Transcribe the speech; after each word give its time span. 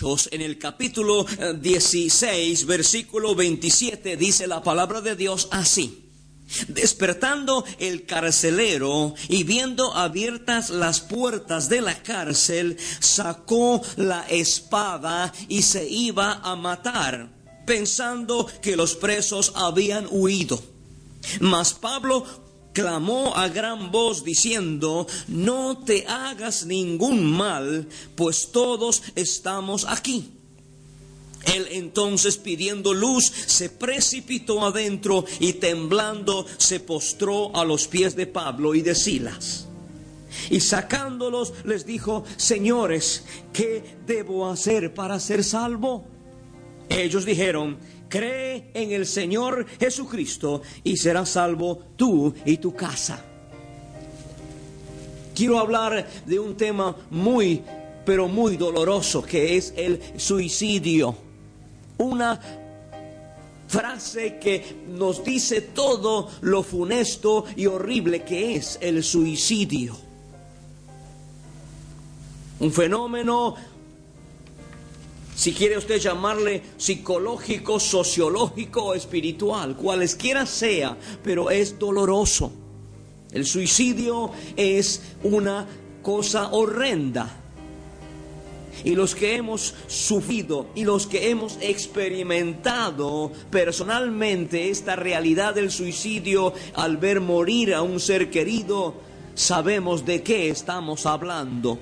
En 0.00 0.42
el 0.42 0.58
capítulo 0.58 1.26
eh, 1.28 1.54
16, 1.60 2.66
versículo 2.66 3.34
27, 3.34 4.16
dice 4.16 4.46
la 4.46 4.62
palabra 4.62 5.00
de 5.00 5.16
Dios 5.16 5.48
así. 5.50 6.04
Despertando 6.68 7.64
el 7.80 8.06
carcelero 8.06 9.14
y 9.28 9.42
viendo 9.42 9.92
abiertas 9.96 10.70
las 10.70 11.00
puertas 11.00 11.68
de 11.68 11.80
la 11.80 12.00
cárcel, 12.00 12.76
sacó 13.00 13.82
la 13.96 14.22
espada 14.28 15.32
y 15.48 15.62
se 15.62 15.88
iba 15.88 16.34
a 16.44 16.54
matar, 16.54 17.28
pensando 17.66 18.46
que 18.62 18.76
los 18.76 18.94
presos 18.94 19.52
habían 19.56 20.06
huido. 20.10 20.62
Mas 21.40 21.74
Pablo 21.74 22.24
clamó 22.72 23.34
a 23.36 23.48
gran 23.48 23.90
voz 23.90 24.24
diciendo, 24.24 25.06
no 25.26 25.78
te 25.78 26.06
hagas 26.06 26.66
ningún 26.66 27.24
mal, 27.24 27.88
pues 28.14 28.52
todos 28.52 29.02
estamos 29.14 29.84
aquí. 29.88 30.32
Él 31.44 31.66
entonces 31.70 32.36
pidiendo 32.36 32.92
luz 32.92 33.32
se 33.46 33.70
precipitó 33.70 34.64
adentro 34.64 35.24
y 35.40 35.54
temblando 35.54 36.46
se 36.58 36.80
postró 36.80 37.54
a 37.56 37.64
los 37.64 37.86
pies 37.86 38.16
de 38.16 38.26
Pablo 38.26 38.74
y 38.74 38.82
de 38.82 38.94
Silas. 38.94 39.66
Y 40.50 40.60
sacándolos 40.60 41.54
les 41.64 41.86
dijo, 41.86 42.24
señores, 42.36 43.24
¿qué 43.52 43.96
debo 44.06 44.50
hacer 44.50 44.94
para 44.94 45.18
ser 45.20 45.42
salvo? 45.42 46.06
Ellos 46.88 47.24
dijeron, 47.24 47.78
cree 48.08 48.70
en 48.74 48.92
el 48.92 49.06
Señor 49.06 49.66
Jesucristo 49.78 50.62
y 50.84 50.96
serás 50.96 51.30
salvo 51.30 51.78
tú 51.96 52.34
y 52.44 52.56
tu 52.56 52.74
casa. 52.74 53.24
Quiero 55.34 55.58
hablar 55.58 56.06
de 56.26 56.38
un 56.38 56.56
tema 56.56 56.96
muy, 57.10 57.62
pero 58.04 58.26
muy 58.26 58.56
doloroso 58.56 59.22
que 59.22 59.56
es 59.56 59.72
el 59.76 60.00
suicidio. 60.16 61.14
Una 61.98 62.40
frase 63.68 64.38
que 64.38 64.82
nos 64.88 65.22
dice 65.22 65.60
todo 65.60 66.30
lo 66.40 66.62
funesto 66.62 67.44
y 67.54 67.66
horrible 67.66 68.24
que 68.24 68.56
es 68.56 68.78
el 68.80 69.04
suicidio. 69.04 69.96
Un 72.60 72.72
fenómeno 72.72 73.54
si 75.38 75.52
quiere 75.52 75.78
usted 75.78 76.00
llamarle 76.00 76.62
psicológico, 76.78 77.78
sociológico 77.78 78.86
o 78.86 78.94
espiritual, 78.94 79.76
cualesquiera 79.76 80.44
sea, 80.44 80.96
pero 81.22 81.48
es 81.48 81.78
doloroso. 81.78 82.50
El 83.30 83.46
suicidio 83.46 84.32
es 84.56 85.00
una 85.22 85.64
cosa 86.02 86.48
horrenda. 86.50 87.30
Y 88.82 88.96
los 88.96 89.14
que 89.14 89.36
hemos 89.36 89.76
sufrido 89.86 90.70
y 90.74 90.82
los 90.82 91.06
que 91.06 91.30
hemos 91.30 91.56
experimentado 91.60 93.30
personalmente 93.48 94.70
esta 94.70 94.96
realidad 94.96 95.54
del 95.54 95.70
suicidio 95.70 96.52
al 96.74 96.96
ver 96.96 97.20
morir 97.20 97.74
a 97.74 97.82
un 97.82 98.00
ser 98.00 98.28
querido, 98.32 98.94
sabemos 99.36 100.04
de 100.04 100.20
qué 100.24 100.50
estamos 100.50 101.06
hablando. 101.06 101.78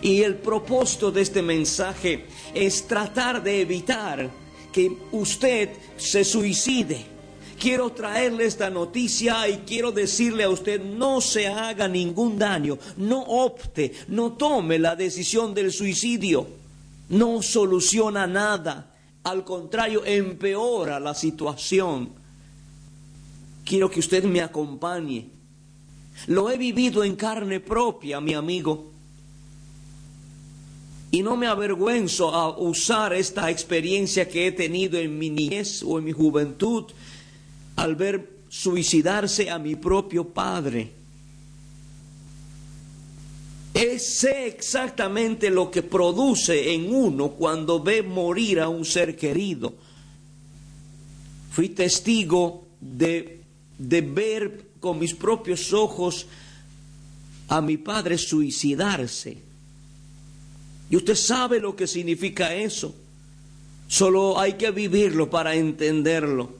Y 0.00 0.22
el 0.22 0.36
propósito 0.36 1.10
de 1.10 1.22
este 1.22 1.42
mensaje 1.42 2.26
es 2.54 2.86
tratar 2.86 3.42
de 3.42 3.60
evitar 3.60 4.30
que 4.72 4.96
usted 5.12 5.70
se 5.96 6.24
suicide. 6.24 7.04
Quiero 7.58 7.90
traerle 7.90 8.46
esta 8.46 8.70
noticia 8.70 9.48
y 9.48 9.58
quiero 9.58 9.92
decirle 9.92 10.44
a 10.44 10.48
usted, 10.48 10.82
no 10.82 11.20
se 11.20 11.46
haga 11.46 11.86
ningún 11.86 12.38
daño, 12.38 12.78
no 12.96 13.22
opte, 13.22 13.92
no 14.08 14.32
tome 14.32 14.78
la 14.78 14.96
decisión 14.96 15.54
del 15.54 15.70
suicidio. 15.70 16.46
No 17.10 17.42
soluciona 17.42 18.26
nada, 18.26 18.94
al 19.24 19.44
contrario, 19.44 20.02
empeora 20.04 20.98
la 20.98 21.14
situación. 21.14 22.10
Quiero 23.64 23.90
que 23.90 24.00
usted 24.00 24.24
me 24.24 24.40
acompañe. 24.40 25.28
Lo 26.26 26.50
he 26.50 26.56
vivido 26.56 27.04
en 27.04 27.14
carne 27.16 27.60
propia, 27.60 28.20
mi 28.20 28.34
amigo. 28.34 28.91
Y 31.12 31.22
no 31.22 31.36
me 31.36 31.46
avergüenzo 31.46 32.34
a 32.34 32.58
usar 32.58 33.12
esta 33.12 33.50
experiencia 33.50 34.26
que 34.26 34.48
he 34.48 34.52
tenido 34.52 34.98
en 34.98 35.16
mi 35.16 35.30
niñez 35.30 35.84
o 35.84 35.98
en 35.98 36.04
mi 36.06 36.12
juventud 36.12 36.86
al 37.76 37.94
ver 37.94 38.28
suicidarse 38.48 39.50
a 39.50 39.58
mi 39.58 39.76
propio 39.76 40.24
padre. 40.24 41.02
sé 44.02 44.46
exactamente 44.46 45.50
lo 45.50 45.70
que 45.70 45.82
produce 45.82 46.74
en 46.74 46.92
uno 46.92 47.30
cuando 47.30 47.82
ve 47.82 48.02
morir 48.02 48.60
a 48.60 48.68
un 48.68 48.84
ser 48.84 49.16
querido. 49.16 49.74
Fui 51.50 51.68
testigo 51.68 52.66
de, 52.80 53.42
de 53.78 54.00
ver 54.00 54.66
con 54.80 54.98
mis 54.98 55.14
propios 55.14 55.72
ojos 55.72 56.26
a 57.48 57.60
mi 57.60 57.76
padre 57.76 58.18
suicidarse. 58.18 59.51
Y 60.92 60.96
usted 60.96 61.14
sabe 61.14 61.58
lo 61.58 61.74
que 61.74 61.86
significa 61.86 62.54
eso. 62.54 62.94
Solo 63.88 64.38
hay 64.38 64.52
que 64.58 64.70
vivirlo 64.70 65.30
para 65.30 65.54
entenderlo. 65.54 66.50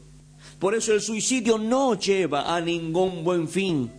Por 0.59 0.75
eso 0.75 0.95
el 0.95 1.03
suicidio 1.03 1.59
no 1.59 2.01
lleva 2.01 2.57
a 2.57 2.59
ningún 2.63 3.25
buen 3.25 3.47
fin. 3.47 3.93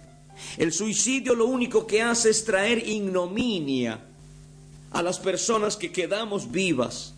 El 0.58 0.74
suicidio 0.74 1.36
lo 1.36 1.46
único 1.46 1.86
que 1.86 2.02
hace 2.02 2.32
es 2.32 2.44
traer 2.46 2.80
ignominia 2.80 4.00
a 4.90 5.04
las 5.04 5.20
personas 5.20 5.78
que 5.78 5.92
quedamos 5.92 6.52
vivas. 6.52 7.14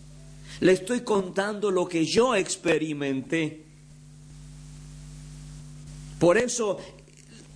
Le 0.60 0.72
estoy 0.72 1.00
contando 1.00 1.70
lo 1.70 1.88
que 1.88 2.04
yo 2.04 2.34
experimenté. 2.34 3.64
Por 6.18 6.36
eso 6.36 6.78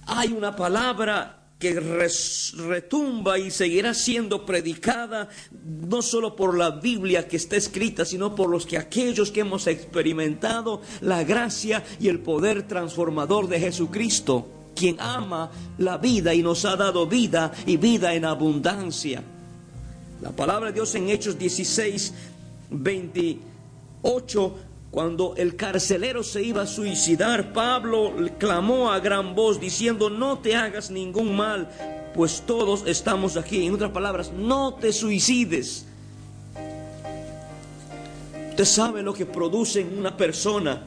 hay 0.06 0.32
una 0.32 0.56
palabra 0.56 1.39
que 1.60 1.78
retumba 1.78 3.38
y 3.38 3.50
seguirá 3.50 3.92
siendo 3.92 4.46
predicada 4.46 5.28
no 5.62 6.00
solo 6.00 6.34
por 6.34 6.56
la 6.56 6.70
Biblia 6.70 7.28
que 7.28 7.36
está 7.36 7.56
escrita, 7.56 8.06
sino 8.06 8.34
por 8.34 8.48
los 8.48 8.64
que 8.64 8.78
aquellos 8.78 9.30
que 9.30 9.40
hemos 9.40 9.66
experimentado 9.66 10.80
la 11.02 11.22
gracia 11.22 11.84
y 12.00 12.08
el 12.08 12.20
poder 12.20 12.66
transformador 12.66 13.46
de 13.46 13.60
Jesucristo, 13.60 14.48
quien 14.74 14.98
ama 15.00 15.50
la 15.76 15.98
vida 15.98 16.32
y 16.32 16.42
nos 16.42 16.64
ha 16.64 16.76
dado 16.76 17.06
vida 17.06 17.52
y 17.66 17.76
vida 17.76 18.14
en 18.14 18.24
abundancia. 18.24 19.22
La 20.22 20.30
palabra 20.30 20.68
de 20.68 20.74
Dios 20.76 20.94
en 20.94 21.10
Hechos 21.10 21.38
16, 21.38 22.14
28 22.70 24.54
cuando 24.90 25.34
el 25.36 25.54
carcelero 25.54 26.24
se 26.24 26.42
iba 26.42 26.62
a 26.62 26.66
suicidar, 26.66 27.52
Pablo 27.52 28.12
clamó 28.38 28.90
a 28.90 28.98
gran 28.98 29.36
voz 29.36 29.60
diciendo, 29.60 30.10
no 30.10 30.40
te 30.40 30.56
hagas 30.56 30.90
ningún 30.90 31.36
mal, 31.36 31.70
pues 32.12 32.42
todos 32.44 32.84
estamos 32.86 33.36
aquí. 33.36 33.66
En 33.66 33.74
otras 33.74 33.92
palabras, 33.92 34.32
no 34.32 34.74
te 34.74 34.92
suicides. 34.92 35.86
Usted 38.50 38.64
sabe 38.64 39.02
lo 39.02 39.14
que 39.14 39.26
produce 39.26 39.80
en 39.80 39.96
una 39.96 40.16
persona 40.16 40.82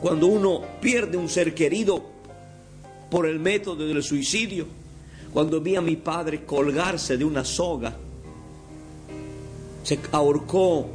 cuando 0.00 0.26
uno 0.26 0.60
pierde 0.80 1.16
un 1.16 1.28
ser 1.28 1.54
querido 1.54 2.02
por 3.08 3.26
el 3.26 3.38
método 3.38 3.86
del 3.86 4.02
suicidio. 4.02 4.66
Cuando 5.32 5.60
vi 5.60 5.76
a 5.76 5.80
mi 5.80 5.94
padre 5.94 6.44
colgarse 6.44 7.16
de 7.16 7.24
una 7.24 7.44
soga, 7.44 7.96
se 9.84 9.98
ahorcó 10.10 10.88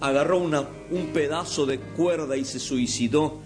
agarró 0.00 0.38
una, 0.38 0.66
un 0.90 1.06
pedazo 1.12 1.66
de 1.66 1.78
cuerda 1.78 2.36
y 2.36 2.44
se 2.44 2.58
suicidó. 2.58 3.40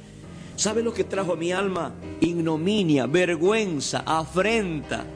¿Sabe 0.56 0.82
lo 0.82 0.92
que 0.92 1.04
trajo 1.04 1.32
a 1.32 1.36
mi 1.36 1.52
alma? 1.52 1.94
Ignominia, 2.20 3.06
vergüenza, 3.06 4.02
afrenta, 4.04 5.06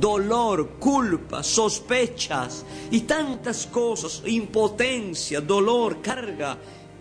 dolor, 0.00 0.70
culpa, 0.78 1.42
sospechas 1.42 2.64
y 2.90 3.00
tantas 3.02 3.66
cosas, 3.66 4.22
impotencia, 4.26 5.40
dolor, 5.40 6.00
carga 6.02 6.58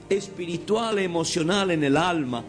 espiritual, 0.10 1.00
emocional 1.00 1.72
en 1.72 1.84
el 1.84 1.98
alma. 1.98 2.44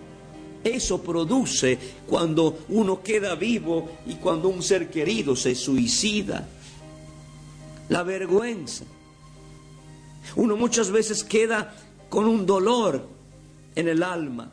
eso 0.62 1.00
produce 1.00 1.79
cuando 2.06 2.58
uno 2.69 3.00
queda 3.02 3.34
vivo 3.34 3.88
y 4.06 4.14
cuando 4.14 4.49
un 4.49 4.62
ser 4.62 4.91
querido 4.91 5.34
se 5.34 5.55
suicida. 5.55 6.46
La 7.88 8.02
vergüenza. 8.02 8.84
Uno 10.36 10.56
muchas 10.56 10.90
veces 10.90 11.25
queda 11.25 11.75
con 12.08 12.26
un 12.26 12.46
dolor 12.46 13.08
en 13.75 13.88
el 13.88 14.02
alma. 14.02 14.50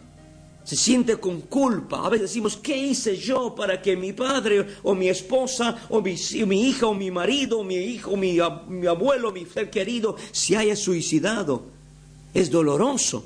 Se 0.64 0.76
siente 0.76 1.18
con 1.18 1.42
culpa. 1.42 2.06
A 2.06 2.10
veces 2.10 2.30
decimos, 2.30 2.58
¿qué 2.58 2.76
hice 2.76 3.18
yo 3.18 3.54
para 3.54 3.82
que 3.82 3.96
mi 3.96 4.14
padre 4.14 4.66
o 4.84 4.96
mi 4.96 5.10
esposa 5.10 5.88
o 5.90 6.02
mi, 6.02 6.14
hija 6.62 6.88
o 6.88 6.94
mi 6.94 7.12
marido 7.12 7.60
o 7.60 7.64
mi 7.64 7.76
hijo 7.76 8.18
mi, 8.18 8.40
abuelo, 8.40 9.32
mi 9.32 9.46
ser 9.46 9.70
querido 9.70 10.16
se 10.32 10.58
haya 10.58 10.76
suicidado? 10.76 11.66
Es 12.34 12.50
doloroso 12.50 13.26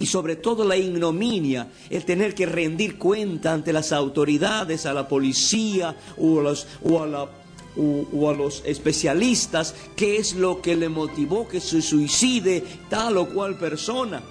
y 0.00 0.06
sobre 0.06 0.36
todo 0.36 0.64
la 0.64 0.76
ignominia, 0.76 1.68
el 1.90 2.04
tener 2.04 2.34
que 2.34 2.46
rendir 2.46 2.98
cuenta 2.98 3.52
ante 3.52 3.72
las 3.72 3.92
autoridades, 3.92 4.86
a 4.86 4.94
la 4.94 5.06
policía 5.06 5.94
o 6.16 6.40
a, 6.40 6.54
o 6.82 7.02
a, 7.02 7.06
la, 7.06 7.28
o, 7.76 8.30
a 8.30 8.34
los 8.34 8.62
especialistas, 8.64 9.74
qué 9.96 10.16
es 10.16 10.34
lo 10.34 10.60
que 10.60 10.76
le 10.76 10.88
motivó 10.88 11.48
que 11.48 11.60
se 11.60 11.82
suicide 11.82 12.64
tal 12.88 13.16
o 13.16 13.28
cual 13.28 13.56
persona. 13.56 14.22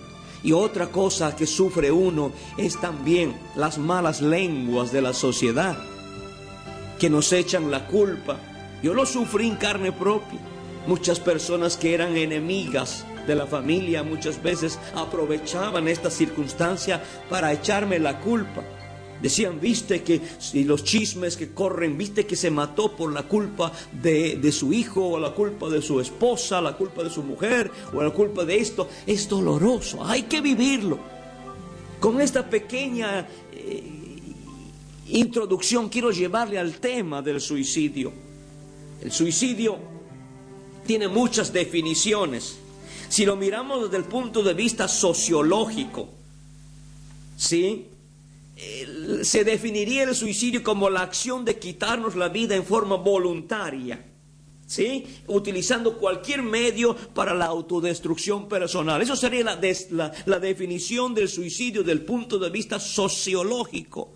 Y 0.43 0.53
otra 0.53 0.87
cosa 0.87 1.35
que 1.35 1.45
sufre 1.45 1.91
uno 1.91 2.31
es 2.57 2.79
también 2.79 3.35
las 3.55 3.77
malas 3.77 4.21
lenguas 4.21 4.91
de 4.91 5.01
la 5.01 5.13
sociedad, 5.13 5.77
que 6.97 7.09
nos 7.09 7.33
echan 7.33 7.71
la 7.71 7.87
culpa. 7.87 8.39
Yo 8.81 8.93
lo 8.93 9.05
sufrí 9.05 9.47
en 9.47 9.57
carne 9.57 9.91
propia. 9.91 10.39
Muchas 10.87 11.19
personas 11.19 11.75
que 11.75 11.93
eran 11.93 12.15
enemigas 12.15 13.05
de 13.27 13.35
la 13.35 13.45
familia 13.45 14.01
muchas 14.01 14.41
veces 14.41 14.79
aprovechaban 14.95 15.87
esta 15.87 16.09
circunstancia 16.09 17.03
para 17.29 17.51
echarme 17.51 17.99
la 17.99 18.19
culpa. 18.21 18.63
Decían, 19.21 19.59
viste 19.59 20.01
que 20.01 20.21
si 20.39 20.63
los 20.63 20.83
chismes 20.83 21.35
que 21.35 21.53
corren, 21.53 21.97
viste 21.97 22.25
que 22.25 22.35
se 22.35 22.49
mató 22.49 22.95
por 22.95 23.11
la 23.11 23.23
culpa 23.23 23.71
de, 23.91 24.37
de, 24.37 24.51
su 24.51 24.71
hijo, 24.71 25.09
o 25.09 25.19
la 25.19 25.31
culpa 25.31 25.69
de 25.69 25.81
su 25.81 25.99
esposa, 25.99 26.61
la 26.61 26.77
culpa 26.77 27.03
de 27.03 27.09
su 27.09 27.21
mujer, 27.23 27.69
o 27.93 28.01
la 28.01 28.11
culpa 28.11 28.45
de 28.45 28.57
esto. 28.57 28.87
Es 29.05 29.27
doloroso, 29.27 30.05
hay 30.05 30.23
que 30.23 30.39
vivirlo. 30.39 30.99
Con 31.99 32.21
esta 32.21 32.49
pequeña 32.49 33.27
eh, 33.51 33.83
introducción 35.09 35.89
quiero 35.89 36.11
llevarle 36.11 36.57
al 36.57 36.79
tema 36.79 37.21
del 37.21 37.41
suicidio. 37.41 38.13
El 39.01 39.11
suicidio 39.11 39.77
tiene 40.85 41.07
muchas 41.09 41.51
definiciones. 41.51 42.57
Si 43.09 43.25
lo 43.25 43.35
miramos 43.35 43.83
desde 43.83 43.97
el 43.97 44.05
punto 44.05 44.43
de 44.43 44.53
vista 44.53 44.87
sociológico, 44.87 46.07
¿sí? 47.35 47.87
Se 49.23 49.43
definiría 49.43 50.03
el 50.03 50.15
suicidio 50.15 50.63
como 50.63 50.89
la 50.89 51.01
acción 51.01 51.45
de 51.45 51.59
quitarnos 51.59 52.15
la 52.15 52.29
vida 52.29 52.55
en 52.55 52.65
forma 52.65 52.95
voluntaria, 52.95 54.05
¿sí? 54.65 55.05
utilizando 55.27 55.97
cualquier 55.97 56.41
medio 56.41 56.95
para 56.95 57.33
la 57.33 57.45
autodestrucción 57.45 58.49
personal. 58.49 59.01
Eso 59.01 59.15
sería 59.15 59.43
la, 59.43 60.11
la 60.25 60.39
definición 60.39 61.13
del 61.13 61.29
suicidio 61.29 61.81
desde 61.81 61.93
el 61.93 62.05
punto 62.05 62.37
de 62.37 62.49
vista 62.49 62.79
sociológico. 62.79 64.13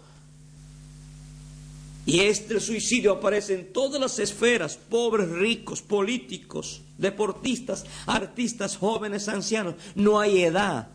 Y 2.05 2.19
este 2.19 2.59
suicidio 2.59 3.13
aparece 3.13 3.53
en 3.53 3.71
todas 3.71 3.99
las 3.99 4.19
esferas, 4.19 4.77
pobres, 4.77 5.29
ricos, 5.29 5.81
políticos, 5.81 6.81
deportistas, 6.97 7.85
artistas, 8.05 8.75
jóvenes, 8.75 9.29
ancianos. 9.29 9.75
No 9.95 10.19
hay 10.19 10.41
edad. 10.41 10.89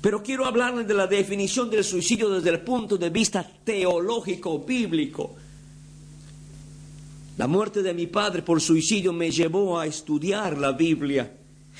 Pero 0.00 0.22
quiero 0.22 0.46
hablarles 0.46 0.86
de 0.86 0.94
la 0.94 1.06
definición 1.06 1.68
del 1.70 1.84
suicidio 1.84 2.30
desde 2.30 2.50
el 2.50 2.60
punto 2.60 2.96
de 2.96 3.10
vista 3.10 3.46
teológico, 3.64 4.60
bíblico. 4.60 5.36
La 7.36 7.46
muerte 7.46 7.82
de 7.82 7.94
mi 7.94 8.06
padre 8.06 8.42
por 8.42 8.60
suicidio 8.60 9.12
me 9.12 9.30
llevó 9.30 9.78
a 9.78 9.86
estudiar 9.86 10.58
la 10.58 10.72
Biblia 10.72 11.36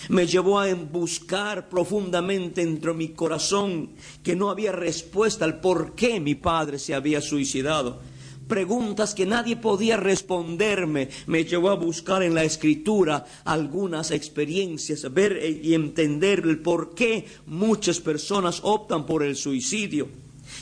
me 0.08 0.26
llevó 0.26 0.58
a 0.58 0.72
buscar 0.75 1.69
profundamente 1.69 2.64
dentro 2.64 2.93
de 2.93 2.99
mi 2.99 3.08
corazón 3.11 3.90
que 4.23 4.34
no 4.34 4.50
había 4.50 4.73
respuesta 4.73 5.44
al 5.44 5.61
por 5.61 5.94
qué 5.94 6.20
mi 6.20 6.34
padre 6.34 6.78
se 6.78 6.94
había 6.94 7.20
suicidado. 7.20 8.00
Preguntas 8.50 9.14
que 9.14 9.26
nadie 9.26 9.55
podía 9.55 9.97
responderme 9.97 11.08
me 11.29 11.44
llevó 11.44 11.70
a 11.70 11.76
buscar 11.76 12.25
en 12.25 12.35
la 12.35 12.43
escritura 12.43 13.25
algunas 13.44 14.11
experiencias, 14.11 15.06
ver 15.14 15.41
y 15.62 15.73
entender 15.75 16.41
el 16.41 16.58
por 16.58 16.94
qué 16.97 17.26
muchas 17.47 18.00
personas 18.00 18.61
optan 18.64 19.06
por 19.06 19.23
el 19.23 19.37
suicidio. 19.37 20.08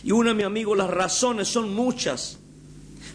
Y 0.05 0.13
una, 0.13 0.35
mi 0.35 0.43
amigo, 0.43 0.77
las 0.77 0.91
razones 0.91 1.49
son 1.49 1.75
muchas. 1.75 2.39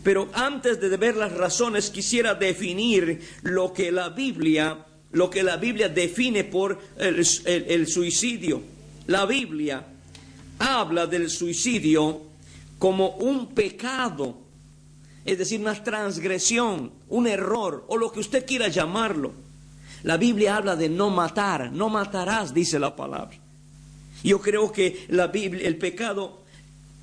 Pero 0.04 0.30
antes 0.34 0.82
de 0.82 0.98
ver 0.98 1.16
las 1.16 1.32
razones 1.34 1.92
quisiera 1.92 2.34
definir 2.34 3.22
lo 3.44 3.72
que 3.72 3.92
la 3.92 4.10
Biblia 4.10 4.88
lo 5.14 5.30
que 5.30 5.44
la 5.44 5.58
Biblia 5.58 5.90
define 5.90 6.44
por 6.44 6.78
el, 6.98 7.88
suicidio. 7.88 8.62
La 9.06 9.26
Biblia 9.26 9.86
habla 10.60 11.06
del 11.06 11.30
suicidio 11.30 12.22
como 12.80 13.10
un 13.18 13.54
pecado, 13.54 14.43
es 15.26 15.38
decir, 15.38 15.60
una 15.60 15.82
transgresión, 15.84 16.92
un 17.10 17.28
error 17.28 17.86
o 17.88 17.98
lo 17.98 18.12
que 18.12 18.20
usted 18.20 18.46
quiera 18.46 18.68
llamarlo. 18.68 19.34
La 20.04 20.18
Biblia 20.18 20.58
habla 20.58 20.76
de 20.76 20.90
no 20.90 21.10
matar, 21.10 21.72
no 21.72 21.90
matarás, 21.90 22.54
dice 22.54 22.78
la 22.80 22.96
palabra. 22.96 23.38
Yo 24.24 24.42
creo 24.42 24.72
que 24.72 25.06
la 25.10 25.28
Biblia, 25.28 25.68
el 25.68 25.78
pecado 25.78 26.44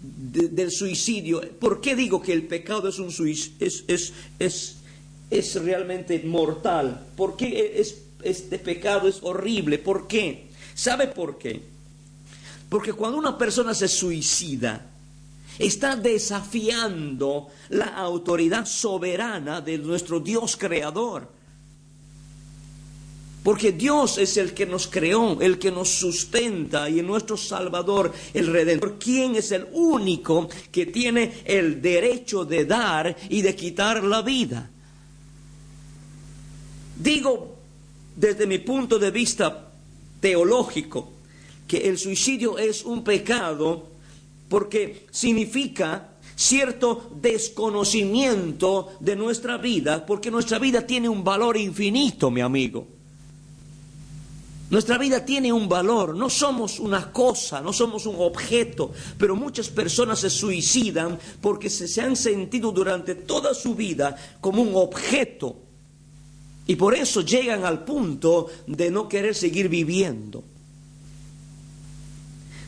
del 0.02 0.70
suicidio, 0.70 1.40
¿por 1.58 1.80
qué 1.80 1.94
digo 1.94 2.22
que 2.22 2.32
el 2.32 2.46
pecado 2.46 2.88
es 2.88 2.98
un 2.98 3.08
es, 3.08 3.84
es, 3.88 4.12
es 4.38 4.76
es 5.30 5.54
realmente 5.54 6.20
mortal? 6.24 7.06
¿Por 7.16 7.36
qué 7.36 7.74
es, 7.76 8.02
este 8.22 8.58
pecado 8.58 9.08
es 9.08 9.20
horrible? 9.22 9.78
¿Por 9.78 10.06
qué? 10.08 10.48
¿Sabe 10.74 11.06
por 11.06 11.38
qué? 11.38 11.62
Porque 12.68 12.92
cuando 12.92 13.18
una 13.18 13.38
persona 13.38 13.74
se 13.74 13.88
suicida, 13.88 14.86
está 15.60 15.94
desafiando 15.94 17.48
la 17.68 17.86
autoridad 17.86 18.66
soberana 18.66 19.60
de 19.60 19.78
nuestro 19.78 20.18
Dios 20.18 20.56
creador. 20.56 21.28
Porque 23.42 23.72
Dios 23.72 24.18
es 24.18 24.36
el 24.36 24.52
que 24.52 24.66
nos 24.66 24.86
creó, 24.86 25.40
el 25.40 25.58
que 25.58 25.70
nos 25.70 25.88
sustenta 25.88 26.90
y 26.90 27.00
nuestro 27.02 27.36
Salvador, 27.36 28.12
el 28.34 28.48
Redentor. 28.48 28.98
¿Quién 28.98 29.36
es 29.36 29.50
el 29.52 29.66
único 29.72 30.48
que 30.70 30.86
tiene 30.86 31.42
el 31.44 31.80
derecho 31.80 32.44
de 32.44 32.66
dar 32.66 33.16
y 33.30 33.40
de 33.40 33.56
quitar 33.56 34.04
la 34.04 34.20
vida? 34.20 34.68
Digo 36.98 37.56
desde 38.14 38.46
mi 38.46 38.58
punto 38.58 38.98
de 38.98 39.10
vista 39.10 39.72
teológico 40.20 41.10
que 41.66 41.88
el 41.88 41.96
suicidio 41.96 42.58
es 42.58 42.84
un 42.84 43.02
pecado 43.02 43.88
porque 44.50 45.06
significa 45.12 46.08
cierto 46.34 47.12
desconocimiento 47.14 48.88
de 48.98 49.14
nuestra 49.14 49.56
vida, 49.56 50.04
porque 50.04 50.30
nuestra 50.30 50.58
vida 50.58 50.86
tiene 50.86 51.08
un 51.08 51.22
valor 51.22 51.56
infinito, 51.56 52.30
mi 52.30 52.40
amigo. 52.40 52.86
Nuestra 54.70 54.98
vida 54.98 55.24
tiene 55.24 55.52
un 55.52 55.68
valor, 55.68 56.16
no 56.16 56.28
somos 56.28 56.80
una 56.80 57.12
cosa, 57.12 57.60
no 57.60 57.72
somos 57.72 58.06
un 58.06 58.16
objeto, 58.18 58.92
pero 59.18 59.36
muchas 59.36 59.68
personas 59.68 60.18
se 60.20 60.30
suicidan 60.30 61.18
porque 61.40 61.70
se, 61.70 62.00
han 62.00 62.16
sentido 62.16 62.72
durante 62.72 63.14
toda 63.14 63.54
su 63.54 63.74
vida 63.74 64.16
como 64.40 64.62
un 64.62 64.72
objeto 64.74 65.56
y 66.66 66.74
por 66.76 66.94
eso 66.94 67.20
llegan 67.20 67.64
al 67.64 67.84
punto 67.84 68.48
de 68.66 68.90
no 68.90 69.08
querer 69.08 69.34
seguir 69.34 69.68
viviendo. 69.68 70.42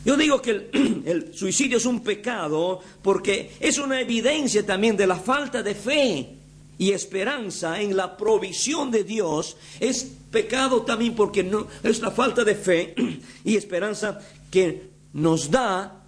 Yo 0.05 0.17
digo 0.17 0.41
que 0.41 0.69
el, 1.05 1.33
suicidio 1.33 1.77
es 1.77 1.85
un 1.85 2.01
pecado 2.01 2.81
porque 3.01 3.51
es 3.59 3.77
una 3.77 4.01
evidencia 4.01 4.65
también 4.65 4.97
de 4.97 5.07
la 5.07 5.15
falta 5.15 5.63
de 5.63 5.75
fe 5.75 6.29
y 6.77 6.91
esperanza 6.91 7.79
en 7.79 7.95
la 7.95 8.17
provisión 8.17 8.91
de 8.91 9.03
Dios. 9.03 9.55
Es 9.79 10.11
pecado 10.31 10.81
también 10.81 11.15
porque 11.15 11.43
no, 11.43 11.67
es 11.83 12.01
la 12.01 12.11
falta 12.11 12.43
de 12.43 12.55
fe 12.55 12.95
y 13.45 13.55
esperanza 13.55 14.19
que 14.51 14.89
nos 15.13 15.49
da 15.49 15.99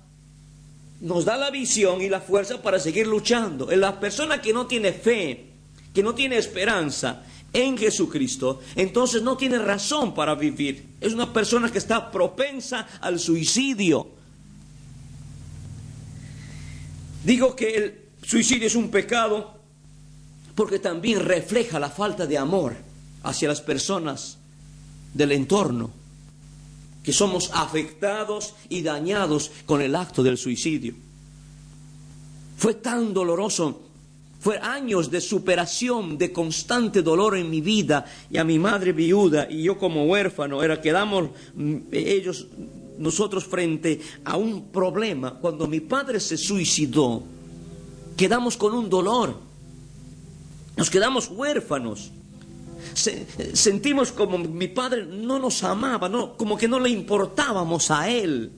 nos 1.02 1.25
da 1.25 1.38
la 1.38 1.52
visión 1.52 2.02
y 2.02 2.10
la 2.10 2.22
fuerza 2.22 2.62
para 2.62 2.80
seguir 2.80 3.06
luchando. 3.06 3.70
La 3.75 4.00
persona 4.00 4.42
que 4.42 4.54
no 4.54 4.66
tiene 4.66 4.94
fe, 4.94 5.46
que 5.94 6.02
no 6.02 6.16
tiene 6.16 6.38
esperanza, 6.38 7.24
en 7.56 7.78
Jesucristo, 7.78 8.60
entonces 8.76 9.24
no 9.24 9.38
tiene 9.38 9.58
razón 9.58 10.14
para 10.14 10.36
vivir. 10.36 10.86
Es 11.00 11.14
una 11.14 11.32
persona 11.32 11.72
que 11.72 11.78
está 11.78 12.12
propensa 12.12 12.88
al 13.00 13.18
suicidio. 13.18 14.10
Digo 17.24 17.56
que 17.56 17.76
el 17.76 18.02
suicidio 18.24 18.68
es 18.68 18.76
un 18.76 18.90
pecado 18.90 19.56
porque 20.54 20.80
también 20.80 21.22
refleja 21.22 21.80
la 21.80 21.90
falta 21.90 22.28
de 22.28 22.38
amor 22.38 22.76
hacia 23.24 23.48
las 23.48 23.62
personas 23.62 24.38
del 25.14 25.32
entorno. 25.32 25.92
que 27.04 27.14
somos 27.14 27.52
afectados 27.54 28.56
y 28.68 28.82
dañados 28.82 29.52
con 29.68 29.84
el 29.84 29.96
acto 29.96 30.24
del 30.24 30.40
suicidio. 30.40 30.96
Fue 32.58 32.74
tan 32.74 33.14
doloroso, 33.14 33.84
fue 34.46 34.60
años 34.60 35.10
de 35.10 35.22
superación, 35.22 36.20
de 36.20 36.32
constante 36.32 37.02
dolor 37.02 37.36
en 37.36 37.50
mi 37.50 37.62
vida 37.62 38.06
y 38.30 38.38
a 38.38 38.44
mi 38.44 38.60
madre 38.60 38.94
viuda 38.94 39.48
y 39.50 39.64
yo 39.64 39.75
como 39.75 40.06
huérfano, 40.06 40.62
era 40.62 40.80
quedamos 40.80 41.32
mm, 41.56 41.78
ellos 41.92 42.46
nosotros 43.00 43.44
frente 43.46 44.00
a 44.24 44.38
un 44.38 44.68
problema. 44.68 45.34
Cuando 45.40 45.66
mi 45.66 45.80
padre 45.80 46.20
se 46.20 46.38
suicidó, 46.38 47.24
quedamos 48.16 48.56
con 48.56 48.75
un 48.75 48.88
dolor. 48.88 49.36
Nos 50.78 50.92
quedamos 50.92 51.28
huérfanos 51.28 52.12
sentimos 52.94 54.12
como 54.12 54.38
mi 54.38 54.68
padre 54.68 55.08
no 55.08 55.40
nos 55.40 55.64
amaba, 55.64 56.08
no, 56.08 56.38
como 56.38 56.56
que 56.56 56.68
no 56.68 56.80
le 56.80 56.92
importábamos 56.92 57.90
a 57.90 58.12
él. 58.12 58.52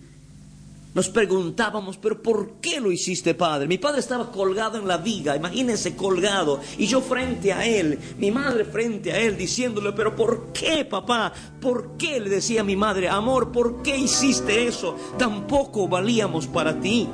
Nos 0.97 1.09
preguntábamos, 1.09 1.95
pero 1.95 2.23
¿por 2.23 2.53
qué 2.53 2.81
lo 2.81 2.91
hiciste, 2.91 3.35
padre? 3.35 3.67
Mi 3.67 3.77
padre 3.77 3.99
estaba 3.99 4.31
colgado 4.31 4.79
en 4.79 4.87
la 4.87 4.97
viga, 4.97 5.35
imagínense 5.35 5.95
colgado, 5.95 6.59
y 6.75 6.87
yo 6.87 7.01
frente 7.01 7.53
a 7.53 7.67
él, 7.67 7.99
mi 8.17 8.31
madre 8.31 8.65
frente 8.65 9.11
a 9.11 9.19
él, 9.19 9.37
diciéndole, 9.37 9.91
pero 9.91 10.15
¿por 10.15 10.51
qué, 10.53 10.85
papá? 10.85 11.31
¿Por 11.61 11.97
qué? 11.97 12.19
Le 12.19 12.31
decía 12.31 12.63
mi 12.63 12.75
madre, 12.75 13.09
amor, 13.09 13.51
¿por 13.51 13.83
qué 13.83 13.95
hiciste 13.95 14.65
eso? 14.65 14.95
Tampoco 15.19 15.87
valíamos 15.87 16.47
para 16.47 16.79
ti. 16.79 17.07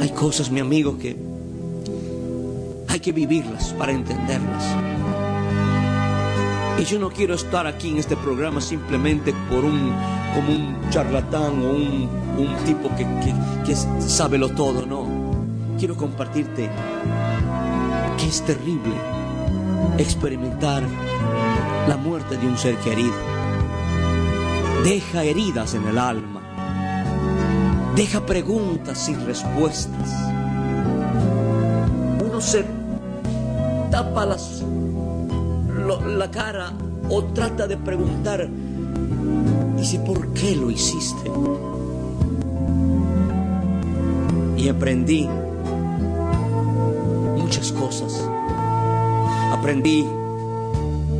Hay 0.00 0.10
cosas, 0.10 0.52
mi 0.52 0.60
amigo, 0.60 0.96
que 0.96 1.16
hay 2.86 3.00
que 3.00 3.10
vivirlas 3.10 3.72
para 3.72 3.90
entenderlas. 3.90 5.03
Y 6.76 6.84
yo 6.84 6.98
no 6.98 7.10
quiero 7.10 7.34
estar 7.34 7.66
aquí 7.66 7.90
en 7.90 7.98
este 7.98 8.16
programa 8.16 8.60
simplemente 8.60 9.32
por 9.48 9.64
un, 9.64 9.92
como 10.34 10.50
un 10.50 10.90
charlatán 10.90 11.62
o 11.62 11.70
un, 11.70 12.08
tipo 12.66 12.90
que, 12.96 13.06
que, 13.64 13.76
sabe 13.76 14.38
lo 14.38 14.48
todo, 14.48 14.84
no. 14.84 15.06
Quiero 15.78 15.96
compartirte 15.96 16.68
que 18.18 18.26
es 18.26 18.42
terrible 18.42 18.94
experimentar 19.98 20.82
la 21.88 21.96
muerte 21.96 22.36
de 22.36 22.46
un 22.46 22.58
ser 22.58 22.76
querido. 22.78 23.14
Deja 24.82 25.22
heridas 25.22 25.74
en 25.74 25.86
el 25.86 25.98
alma. 25.98 26.40
Deja 27.94 28.26
preguntas 28.26 28.98
sin 28.98 29.24
respuestas. 29.24 30.10
Uno 32.20 32.40
se 32.40 32.64
tapa 33.90 34.26
las 34.26 34.64
la 36.14 36.30
cara 36.30 36.72
o 37.10 37.24
trata 37.24 37.66
de 37.66 37.76
preguntar, 37.76 38.48
dice, 39.76 39.98
¿por 40.00 40.32
qué 40.32 40.56
lo 40.56 40.70
hiciste? 40.70 41.30
Y 44.56 44.68
aprendí 44.68 45.28
muchas 47.36 47.72
cosas. 47.72 48.28
Aprendí 49.52 50.06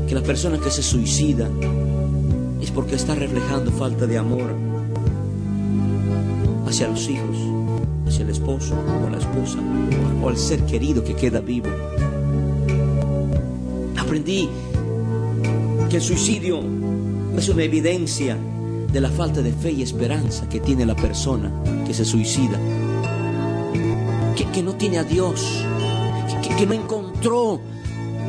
que 0.08 0.14
la 0.14 0.22
persona 0.22 0.58
que 0.58 0.70
se 0.70 0.82
suicida 0.82 1.48
es 2.60 2.70
porque 2.70 2.94
está 2.94 3.14
reflejando 3.14 3.70
falta 3.72 4.06
de 4.06 4.18
amor 4.18 4.54
hacia 6.66 6.88
los 6.88 7.08
hijos, 7.08 7.36
hacia 8.06 8.24
el 8.24 8.30
esposo 8.30 8.74
o 9.04 9.10
la 9.10 9.18
esposa 9.18 9.58
o 10.22 10.28
al 10.28 10.36
ser 10.36 10.64
querido 10.64 11.04
que 11.04 11.14
queda 11.14 11.40
vivo 11.40 11.68
aprendí 14.14 14.48
que 15.94 15.98
el 15.98 16.02
suicidio 16.02 16.60
es 17.38 17.48
una 17.48 17.62
evidencia 17.62 18.36
de 18.92 19.00
la 19.00 19.10
falta 19.10 19.42
de 19.42 19.52
fe 19.52 19.70
y 19.70 19.82
esperanza 19.82 20.48
que 20.48 20.58
tiene 20.58 20.84
la 20.84 20.96
persona 20.96 21.52
que 21.86 21.94
se 21.94 22.04
suicida, 22.04 22.58
que, 24.34 24.60
no 24.60 24.74
tiene 24.74 24.98
a 24.98 25.04
Dios, 25.04 25.64
que, 26.42 26.56
que 26.56 26.66
no 26.66 26.72
encontró 26.72 27.60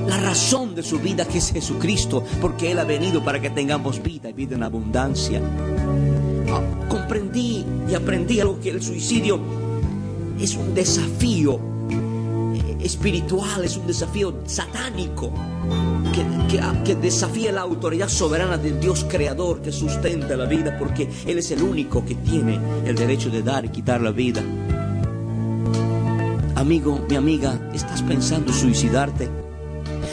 la 0.08 0.16
razón 0.18 0.76
de 0.76 0.84
su 0.84 1.00
vida 1.00 1.28
que 1.28 1.40
es 1.40 1.52
Jesucristo, 1.52 2.24
porque 2.40 2.70
Él 2.70 2.78
ha 2.78 2.84
venido 2.84 3.26
para 3.26 3.42
que 3.42 3.50
tengamos 3.50 4.00
vida 4.04 4.30
y 4.30 4.34
vida 4.34 4.54
en 4.54 4.62
abundancia. 4.62 5.42
Ah, 6.52 6.62
comprendí 6.88 7.66
y 7.90 7.96
aprendí 7.96 8.42
algo 8.42 8.60
que 8.60 8.70
el 8.70 8.84
suicidio 8.84 9.40
es 10.40 10.56
un 10.56 10.76
desafío 10.76 11.60
espiritual, 12.86 13.66
es 13.66 13.78
un 13.78 13.88
desafío 13.88 14.42
satánico 14.46 15.34
que, 16.14 16.60
que, 16.84 16.96
desafía 16.96 17.52
la 17.52 17.62
autoridad 17.62 18.08
soberana 18.08 18.58
del 18.58 18.80
Dios 18.80 19.06
creador 19.10 19.62
que 19.62 19.72
sustenta 19.72 20.38
la 20.38 20.46
vida 20.46 20.78
porque 20.78 21.10
Él 21.26 21.40
es 21.40 21.50
el 21.50 21.64
único 21.64 22.06
que 22.06 22.14
tiene 22.14 22.60
el 22.86 22.96
derecho 22.96 23.32
de 23.32 23.42
dar 23.42 23.66
y 23.66 23.70
quitar 23.70 24.02
la 24.02 24.12
vida. 24.12 24.44
Amigo, 26.54 27.04
mi 27.10 27.16
amiga, 27.16 27.72
¿estás 27.74 28.04
pensando 28.04 28.54
suicidarte? 28.54 29.30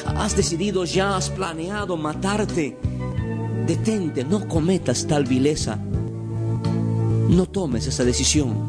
¿Has 0.07 0.35
decidido 0.35 0.85
ya, 0.85 1.17
has 1.17 1.29
planeado 1.29 1.97
matarte? 1.99 2.79
Detente, 3.67 4.25
no 4.25 4.49
cometas 4.49 5.07
tal 5.07 5.25
vileza. 5.25 5.79
No 7.29 7.47
tomes 7.47 7.87
esa 7.87 8.05
decisión. 8.05 8.67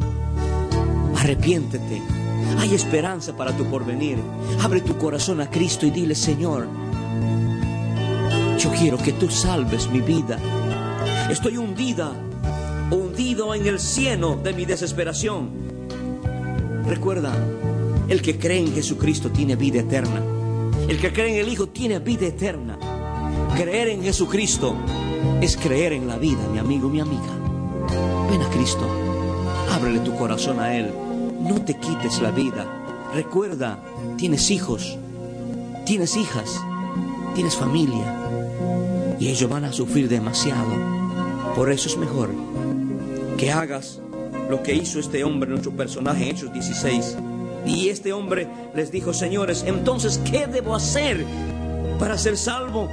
Arrepiéntete 1.16 2.23
hay 2.58 2.74
esperanza 2.76 3.36
para 3.36 3.56
tu 3.56 3.66
porvenir. 3.66 4.18
Abre 4.62 4.82
tu 4.82 4.98
corazón 4.98 5.42
a 5.42 5.50
Cristo 5.50 5.86
y 5.86 5.92
dile, 5.92 6.16
Señor, 6.16 6.68
yo 8.58 8.72
quiero 8.72 8.98
que 8.98 9.14
tú 9.14 9.30
salves 9.30 9.90
mi 9.90 10.02
vida. 10.02 10.38
Estoy 11.30 11.58
hundida, 11.58 12.12
hundido 12.92 13.54
en 13.56 13.68
el 13.68 13.80
cieno 13.80 14.36
de 14.36 14.54
mi 14.54 14.66
desesperación. 14.66 15.50
Recuerda, 16.86 17.34
el 18.08 18.22
que 18.22 18.38
cree 18.38 18.60
en 18.60 18.74
Jesucristo 18.74 19.32
tiene 19.32 19.56
vida 19.56 19.80
eterna. 19.80 20.22
El 20.88 21.00
que 21.00 21.12
cree 21.14 21.34
en 21.34 21.46
el 21.46 21.52
Hijo 21.52 21.68
tiene 21.68 22.00
vida 22.00 22.28
eterna. 22.28 22.78
Creer 23.56 23.90
en 23.90 24.04
Jesucristo 24.04 24.76
es 25.42 25.58
creer 25.58 25.94
en 25.94 26.08
la 26.08 26.18
vida, 26.18 26.48
mi 26.52 26.60
amigo, 26.60 26.90
mi 26.90 27.00
amiga. 27.00 27.34
Ven 28.30 28.42
a 28.42 28.50
Cristo, 28.50 28.88
ábrele 29.72 30.00
tu 30.00 30.16
corazón 30.16 30.60
a 30.60 30.76
Él. 30.76 31.03
No 31.44 31.62
te 31.62 31.76
quites 31.76 32.22
la 32.22 32.32
vida. 32.32 32.66
Recuerda, 33.14 33.78
tienes 34.18 34.50
hijos, 34.50 34.98
tienes 35.86 36.16
hijas, 36.16 36.58
tienes 37.36 37.58
familia. 37.58 39.18
Y 39.20 39.28
ellos 39.28 39.50
van 39.50 39.66
a 39.66 39.74
sufrir 39.74 40.08
demasiado. 40.08 40.72
Por 41.54 41.70
eso 41.70 41.90
es 41.90 41.98
mejor 41.98 42.30
que 43.38 43.52
hagas 43.52 44.00
lo 44.50 44.64
que 44.64 44.74
hizo 44.74 45.00
este 45.00 45.26
hombre, 45.26 45.50
nuestro 45.50 45.72
personaje 45.72 46.24
en 46.24 46.36
Hechos 46.36 46.54
16. 46.54 47.18
Y 47.66 47.90
este 47.90 48.14
hombre 48.14 48.48
les 48.74 48.92
dijo, 48.92 49.14
señores, 49.14 49.66
entonces, 49.68 50.22
¿qué 50.30 50.48
debo 50.48 50.76
hacer 50.76 51.26
para 52.00 52.18
ser 52.18 52.38
salvo? 52.38 52.88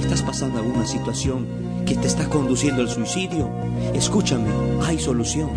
¿Estás 0.00 0.22
pasando 0.22 0.58
alguna 0.58 0.86
situación 0.86 1.46
que 1.84 1.96
te 1.96 2.06
está 2.06 2.28
conduciendo 2.28 2.82
al 2.82 2.88
suicidio? 2.88 3.50
Escúchame, 3.94 4.48
hay 4.84 5.00
solución. 5.00 5.50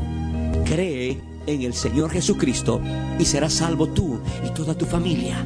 Cree 0.65 1.29
en 1.49 1.63
el 1.63 1.73
Señor 1.73 2.11
Jesucristo 2.11 2.79
y 3.17 3.25
serás 3.25 3.53
salvo 3.53 3.87
tú 3.87 4.19
y 4.45 4.49
toda 4.51 4.75
tu 4.75 4.85
familia. 4.85 5.45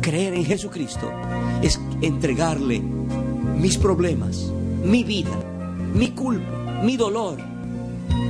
Creer 0.00 0.34
en 0.34 0.44
Jesucristo 0.44 1.10
es 1.62 1.80
entregarle 2.02 2.80
mis 2.80 3.76
problemas, 3.78 4.52
mi 4.84 5.04
vida, 5.04 5.30
mi 5.94 6.10
culpa, 6.10 6.80
mi 6.82 6.96
dolor 6.96 7.38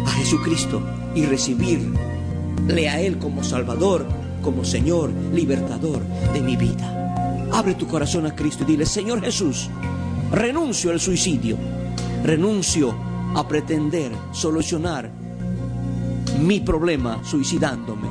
a 0.06 0.10
Jesucristo 0.10 0.82
y 1.14 1.24
recibirle 1.24 2.88
a 2.88 3.00
Él 3.00 3.18
como 3.18 3.42
Salvador, 3.42 4.06
como 4.42 4.64
Señor, 4.64 5.10
libertador 5.32 6.02
de 6.32 6.40
mi 6.40 6.56
vida. 6.56 7.48
Abre 7.52 7.74
tu 7.74 7.86
corazón 7.86 8.26
a 8.26 8.34
Cristo 8.34 8.64
y 8.64 8.72
dile, 8.72 8.86
Señor 8.86 9.22
Jesús, 9.22 9.70
renuncio 10.32 10.90
al 10.90 11.00
suicidio, 11.00 11.56
renuncio 12.24 12.94
a 13.34 13.46
pretender 13.46 14.12
solucionar 14.32 15.10
mi 16.42 16.60
problema 16.60 17.20
suicidándome, 17.24 18.08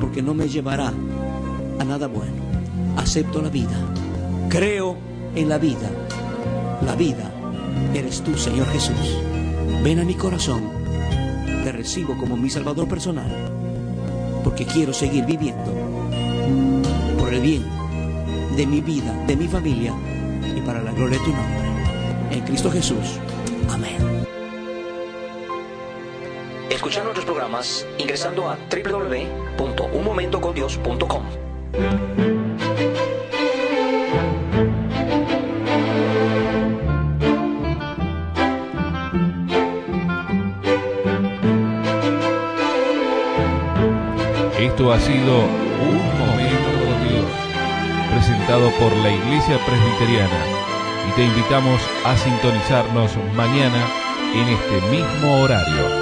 porque 0.00 0.22
no 0.22 0.34
me 0.34 0.48
llevará 0.48 0.92
a 1.78 1.84
nada 1.84 2.06
bueno. 2.06 2.42
Acepto 2.96 3.40
la 3.40 3.48
vida, 3.48 3.76
creo 4.48 4.96
en 5.34 5.48
la 5.48 5.58
vida. 5.58 5.90
La 6.84 6.94
vida 6.94 7.30
eres 7.94 8.22
tú, 8.22 8.36
Señor 8.36 8.66
Jesús. 8.68 9.18
Ven 9.82 10.00
a 10.00 10.04
mi 10.04 10.14
corazón, 10.14 10.62
te 11.64 11.72
recibo 11.72 12.16
como 12.16 12.36
mi 12.36 12.50
Salvador 12.50 12.88
personal, 12.88 13.30
porque 14.44 14.64
quiero 14.64 14.92
seguir 14.92 15.24
viviendo 15.24 15.72
por 17.18 17.32
el 17.32 17.40
bien 17.40 17.64
de 18.56 18.66
mi 18.66 18.80
vida, 18.80 19.12
de 19.26 19.36
mi 19.36 19.48
familia 19.48 19.94
y 20.56 20.60
para 20.60 20.82
la 20.82 20.92
gloria 20.92 21.18
de 21.18 21.24
tu 21.24 21.30
nombre. 21.30 21.72
En 22.30 22.40
Cristo 22.42 22.70
Jesús. 22.70 23.18
Amén 23.70 24.31
escuchar 26.82 27.04
nuestros 27.04 27.24
programas 27.24 27.86
ingresando 27.96 28.50
a 28.50 28.58
www.unmomentocondios.com. 28.68 31.22
Esto 44.58 44.92
ha 44.92 44.98
sido 44.98 45.38
Un 45.38 46.18
Momento 46.18 46.68
con 46.82 47.08
Dios, 47.08 47.30
presentado 48.10 48.72
por 48.80 48.90
la 49.04 49.10
Iglesia 49.10 49.56
Presbiteriana, 49.64 50.40
y 51.08 51.12
te 51.14 51.26
invitamos 51.26 51.80
a 52.04 52.16
sintonizarnos 52.16 53.16
mañana 53.36 53.86
en 54.34 54.48
este 54.48 54.80
mismo 54.90 55.42
horario. 55.42 56.01